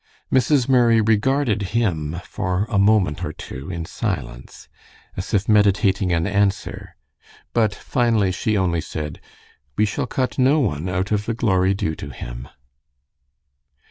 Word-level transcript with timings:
Mrs. 0.33 0.67
Murray 0.67 0.99
regarded 0.99 1.61
him 1.77 2.19
for 2.25 2.65
a 2.71 2.79
moment 2.79 3.23
or 3.23 3.31
two 3.31 3.69
in 3.69 3.85
silence, 3.85 4.67
as 5.15 5.31
if 5.31 5.47
meditating 5.47 6.11
an 6.11 6.25
answer, 6.25 6.95
but 7.53 7.75
finally 7.75 8.31
she 8.31 8.57
only 8.57 8.81
said, 8.81 9.21
"We 9.77 9.85
shall 9.85 10.07
cut 10.07 10.39
no 10.39 10.59
one 10.59 10.89
out 10.89 11.11
of 11.11 11.27
the 11.27 11.35
glory 11.35 11.75
due 11.75 11.93
to 11.97 12.09
him." 12.09 12.47